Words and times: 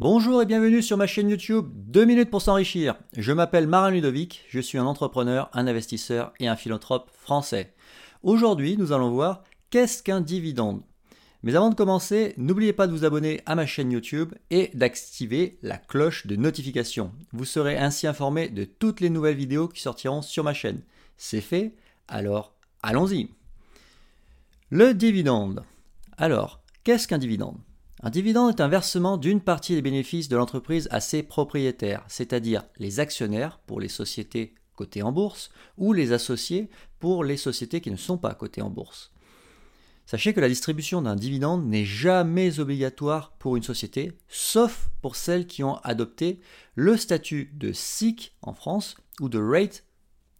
Bonjour 0.00 0.40
et 0.40 0.46
bienvenue 0.46 0.80
sur 0.80 0.96
ma 0.96 1.08
chaîne 1.08 1.28
YouTube 1.28 1.66
2 1.74 2.04
minutes 2.04 2.30
pour 2.30 2.40
s'enrichir. 2.40 2.94
Je 3.16 3.32
m'appelle 3.32 3.66
Marin 3.66 3.90
Ludovic, 3.90 4.44
je 4.48 4.60
suis 4.60 4.78
un 4.78 4.86
entrepreneur, 4.86 5.50
un 5.54 5.66
investisseur 5.66 6.32
et 6.38 6.46
un 6.46 6.54
philanthrope 6.54 7.10
français. 7.10 7.74
Aujourd'hui, 8.22 8.76
nous 8.76 8.92
allons 8.92 9.10
voir 9.10 9.42
qu'est-ce 9.70 10.04
qu'un 10.04 10.20
dividende. 10.20 10.82
Mais 11.42 11.56
avant 11.56 11.70
de 11.70 11.74
commencer, 11.74 12.32
n'oubliez 12.36 12.72
pas 12.72 12.86
de 12.86 12.92
vous 12.92 13.04
abonner 13.04 13.40
à 13.44 13.56
ma 13.56 13.66
chaîne 13.66 13.90
YouTube 13.90 14.34
et 14.50 14.70
d'activer 14.72 15.58
la 15.62 15.78
cloche 15.78 16.28
de 16.28 16.36
notification. 16.36 17.10
Vous 17.32 17.44
serez 17.44 17.76
ainsi 17.76 18.06
informé 18.06 18.48
de 18.48 18.62
toutes 18.62 19.00
les 19.00 19.10
nouvelles 19.10 19.34
vidéos 19.34 19.66
qui 19.66 19.82
sortiront 19.82 20.22
sur 20.22 20.44
ma 20.44 20.54
chaîne. 20.54 20.82
C'est 21.16 21.40
fait, 21.40 21.74
alors 22.06 22.54
allons-y. 22.84 23.30
Le 24.70 24.94
dividende. 24.94 25.64
Alors, 26.18 26.60
qu'est-ce 26.84 27.08
qu'un 27.08 27.18
dividende? 27.18 27.58
Un 28.02 28.10
dividende 28.10 28.50
est 28.50 28.62
un 28.62 28.68
versement 28.68 29.16
d'une 29.16 29.40
partie 29.40 29.74
des 29.74 29.82
bénéfices 29.82 30.28
de 30.28 30.36
l'entreprise 30.36 30.88
à 30.92 31.00
ses 31.00 31.22
propriétaires, 31.22 32.04
c'est-à-dire 32.08 32.64
les 32.78 33.00
actionnaires 33.00 33.58
pour 33.66 33.80
les 33.80 33.88
sociétés 33.88 34.54
cotées 34.76 35.02
en 35.02 35.10
bourse 35.10 35.50
ou 35.76 35.92
les 35.92 36.12
associés 36.12 36.70
pour 37.00 37.24
les 37.24 37.36
sociétés 37.36 37.80
qui 37.80 37.90
ne 37.90 37.96
sont 37.96 38.18
pas 38.18 38.34
cotées 38.34 38.62
en 38.62 38.70
bourse. 38.70 39.10
Sachez 40.06 40.32
que 40.32 40.40
la 40.40 40.48
distribution 40.48 41.02
d'un 41.02 41.16
dividende 41.16 41.66
n'est 41.66 41.84
jamais 41.84 42.60
obligatoire 42.60 43.32
pour 43.32 43.56
une 43.56 43.62
société, 43.62 44.12
sauf 44.28 44.88
pour 45.02 45.16
celles 45.16 45.46
qui 45.46 45.64
ont 45.64 45.76
adopté 45.78 46.40
le 46.76 46.96
statut 46.96 47.50
de 47.52 47.72
SIC 47.72 48.32
en 48.40 48.54
France 48.54 48.96
ou 49.20 49.28
de 49.28 49.38
RATE 49.38 49.84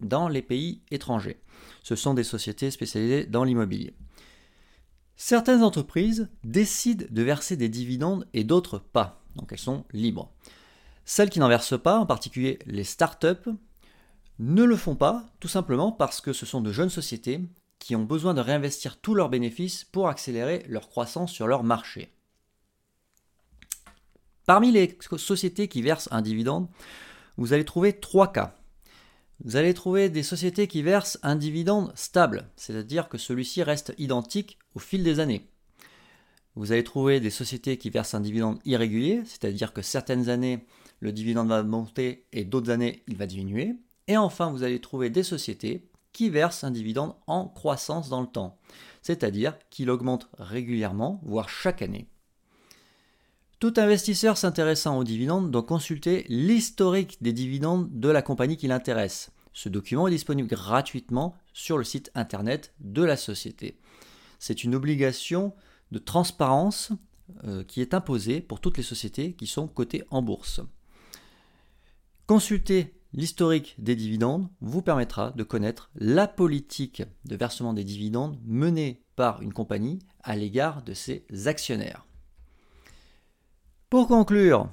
dans 0.01 0.29
les 0.29 0.43
pays 0.43 0.81
étrangers. 0.91 1.41
Ce 1.83 1.97
sont 1.97 2.15
des 2.15 2.25
sociétés 2.25 2.71
spécialisées 2.71 3.27
dans 3.27 3.45
l'immobilier. 3.45 3.95
Certaines 5.21 5.65
entreprises 5.65 6.29
décident 6.45 7.05
de 7.11 7.23
verser 7.23 7.57
des 7.57 7.69
dividendes 7.69 8.29
et 8.35 8.45
d'autres 8.45 8.79
pas, 8.79 9.21
donc 9.35 9.53
elles 9.53 9.59
sont 9.59 9.85
libres. 9.93 10.33
Celles 11.05 11.29
qui 11.29 11.41
n'en 11.41 11.49
versent 11.49 11.81
pas, 11.81 11.99
en 11.99 12.07
particulier 12.07 12.61
les 12.67 12.85
startups, 12.85 13.51
ne 14.39 14.63
le 14.63 14.77
font 14.77 14.95
pas 14.95 15.27
tout 15.41 15.49
simplement 15.49 15.91
parce 15.91 16.21
que 16.21 16.33
ce 16.33 16.47
sont 16.47 16.61
de 16.61 16.71
jeunes 16.71 16.89
sociétés 16.89 17.41
qui 17.81 17.97
ont 17.97 18.05
besoin 18.05 18.33
de 18.33 18.41
réinvestir 18.41 19.01
tous 19.01 19.15
leurs 19.15 19.29
bénéfices 19.29 19.83
pour 19.83 20.09
accélérer 20.09 20.65
leur 20.69 20.89
croissance 20.89 21.33
sur 21.33 21.49
leur 21.49 21.65
marché. 21.65 22.15
Parmi 24.47 24.71
les 24.71 24.97
sociétés 25.17 25.67
qui 25.67 25.83
versent 25.83 26.09
un 26.13 26.23
dividende, 26.23 26.69
vous 27.37 27.53
allez 27.53 27.65
trouver 27.65 27.99
trois 27.99 28.33
cas. 28.33 28.55
Vous 29.45 29.55
allez 29.55 29.73
trouver 29.73 30.09
des 30.09 30.25
sociétés 30.25 30.67
qui 30.67 30.83
versent 30.83 31.19
un 31.23 31.37
dividende 31.37 31.93
stable, 31.95 32.51
c'est-à-dire 32.57 33.09
que 33.09 33.19
celui-ci 33.19 33.63
reste 33.63 33.95
identique 33.97 34.59
au 34.75 34.81
fil 34.81 35.05
des 35.05 35.21
années. 35.21 35.49
Vous 36.57 36.73
allez 36.73 36.83
trouver 36.83 37.21
des 37.21 37.31
sociétés 37.31 37.77
qui 37.77 37.89
versent 37.89 38.15
un 38.15 38.21
dividende 38.21 38.59
irrégulier, 38.65 39.23
c'est-à-dire 39.25 39.73
que 39.73 39.81
certaines 39.81 40.29
années 40.29 40.67
le 40.99 41.13
dividende 41.13 41.49
va 41.49 41.63
monter 41.63 42.27
et 42.33 42.45
d'autres 42.45 42.71
années 42.71 43.05
il 43.07 43.17
va 43.17 43.27
diminuer. 43.27 43.77
Et 44.09 44.17
enfin, 44.17 44.51
vous 44.51 44.65
allez 44.65 44.81
trouver 44.81 45.09
des 45.09 45.23
sociétés 45.23 45.89
qui 46.13 46.31
versent 46.31 46.65
un 46.65 46.73
dividende 46.73 47.15
en 47.29 47.47
croissance 47.47 48.09
dans 48.09 48.23
le 48.23 48.27
temps, 48.27 48.59
c'est-à-dire 49.03 49.57
qu'il 49.71 49.89
augmente 49.89 50.29
régulièrement, 50.37 51.21
voire 51.23 51.49
chaque 51.49 51.81
année. 51.81 52.09
Tout 53.59 53.75
investisseur 53.77 54.37
s'intéressant 54.37 54.99
aux 54.99 55.05
dividendes 55.05 55.51
doit 55.51 55.65
consulter 55.65 56.25
l'historique 56.29 57.21
des 57.21 57.33
dividendes 57.33 57.89
de 57.91 58.09
la 58.09 58.23
compagnie 58.23 58.57
qui 58.57 58.69
l'intéresse. 58.69 59.33
Ce 59.53 59.69
document 59.69 60.07
est 60.07 60.13
disponible 60.13 60.49
gratuitement 60.49 61.35
sur 61.53 61.77
le 61.77 61.83
site 61.83 62.13
internet 62.15 62.73
de 62.79 63.03
la 63.03 63.17
société. 63.17 63.77
C'est 64.39 64.63
une 64.63 64.77
obligation 64.77 65.55
de 65.91 65.99
transparence 65.99 66.93
euh, 67.43 67.65
qui 67.65 67.81
est 67.81 67.95
imposée 67.95 68.41
pour 68.41 68.61
toutes 68.61 68.77
les 68.77 68.85
sociétés 68.85 69.33
qui 69.33 69.49
sont 69.49 69.67
cotées 69.67 70.05
en 70.11 70.23
bourse. 70.23 70.61
Consulter 72.29 72.95
l'historique 73.13 73.75
des 73.79 73.97
dividendes 73.97 74.49
vous 74.61 74.83
permettra 74.83 75.33
de 75.33 75.43
connaître 75.43 75.91
la 75.97 76.29
politique 76.29 77.03
de 77.25 77.35
versement 77.35 77.73
des 77.73 77.83
dividendes 77.83 78.39
menée 78.45 79.03
par 79.17 79.43
une 79.43 79.53
compagnie 79.53 79.99
à 80.23 80.37
l'égard 80.37 80.85
de 80.85 80.95
ses 80.95 81.27
actionnaires. 81.47 82.08
Pour 83.91 84.07
conclure, 84.07 84.69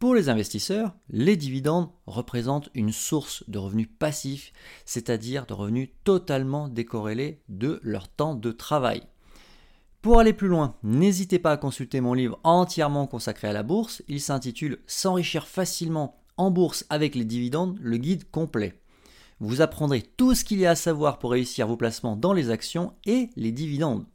pour 0.00 0.16
les 0.16 0.28
investisseurs, 0.28 0.92
les 1.08 1.36
dividendes 1.36 1.88
représentent 2.08 2.68
une 2.74 2.90
source 2.90 3.44
de 3.46 3.58
revenus 3.58 3.86
passifs, 4.00 4.52
c'est-à-dire 4.84 5.46
de 5.46 5.54
revenus 5.54 5.90
totalement 6.02 6.66
décorrélés 6.66 7.40
de 7.48 7.78
leur 7.84 8.08
temps 8.08 8.34
de 8.34 8.50
travail. 8.50 9.04
Pour 10.02 10.18
aller 10.18 10.32
plus 10.32 10.48
loin, 10.48 10.74
n'hésitez 10.82 11.38
pas 11.38 11.52
à 11.52 11.56
consulter 11.56 12.00
mon 12.00 12.12
livre 12.12 12.40
entièrement 12.42 13.06
consacré 13.06 13.46
à 13.46 13.52
la 13.52 13.62
bourse. 13.62 14.02
Il 14.08 14.20
s'intitule 14.20 14.80
S'enrichir 14.88 15.46
facilement 15.46 16.24
en 16.36 16.50
bourse 16.50 16.86
avec 16.90 17.14
les 17.14 17.24
dividendes, 17.24 17.78
le 17.80 17.98
guide 17.98 18.28
complet. 18.32 18.80
Vous 19.38 19.60
apprendrez 19.60 20.02
tout 20.02 20.34
ce 20.34 20.44
qu'il 20.44 20.58
y 20.58 20.66
a 20.66 20.72
à 20.72 20.74
savoir 20.74 21.20
pour 21.20 21.30
réussir 21.30 21.68
vos 21.68 21.76
placements 21.76 22.16
dans 22.16 22.32
les 22.32 22.50
actions 22.50 22.94
et 23.04 23.30
les 23.36 23.52
dividendes. 23.52 24.06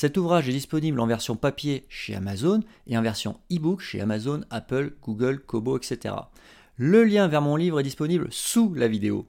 Cet 0.00 0.16
ouvrage 0.16 0.48
est 0.48 0.52
disponible 0.52 1.00
en 1.00 1.08
version 1.08 1.34
papier 1.34 1.84
chez 1.88 2.14
Amazon 2.14 2.60
et 2.86 2.96
en 2.96 3.02
version 3.02 3.40
e-book 3.52 3.80
chez 3.80 4.00
Amazon, 4.00 4.42
Apple, 4.48 4.92
Google, 5.02 5.40
Kobo, 5.40 5.76
etc. 5.76 6.14
Le 6.76 7.02
lien 7.02 7.26
vers 7.26 7.42
mon 7.42 7.56
livre 7.56 7.80
est 7.80 7.82
disponible 7.82 8.28
sous 8.30 8.72
la 8.74 8.86
vidéo. 8.86 9.26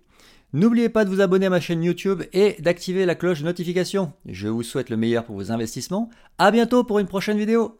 N'oubliez 0.53 0.89
pas 0.89 1.05
de 1.05 1.09
vous 1.09 1.21
abonner 1.21 1.47
à 1.47 1.49
ma 1.49 1.59
chaîne 1.59 1.81
YouTube 1.81 2.21
et 2.33 2.55
d'activer 2.59 3.07
la 3.07 3.15
cloche 3.15 3.39
de 3.39 3.45
notification. 3.45 4.13
Je 4.27 4.47
vous 4.47 4.61
souhaite 4.61 4.91
le 4.91 4.97
meilleur 4.97 5.25
pour 5.25 5.37
vos 5.37 5.51
investissements. 5.51 6.11
A 6.37 6.51
bientôt 6.51 6.83
pour 6.83 6.99
une 6.99 7.07
prochaine 7.07 7.39
vidéo. 7.39 7.79